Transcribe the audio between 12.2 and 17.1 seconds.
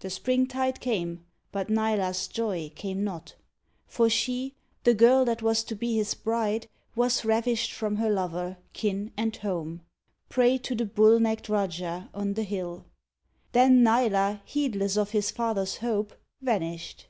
the hill. Then Nila, heedless of his father's hope. Vanished.